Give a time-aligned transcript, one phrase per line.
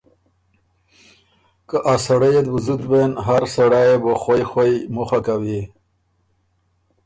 [1.69, 5.61] که ا سړئ ات بُو زُت بېن هر سړئ يې بو خوئ خوئ مُخه کوی۔